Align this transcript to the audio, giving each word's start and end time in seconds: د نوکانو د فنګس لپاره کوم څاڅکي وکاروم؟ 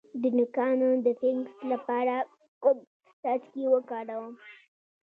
د 0.21 0.23
نوکانو 0.37 0.89
د 1.05 1.07
فنګس 1.19 1.57
لپاره 1.71 2.15
کوم 2.63 2.77
څاڅکي 3.21 3.63
وکاروم؟ 3.69 4.27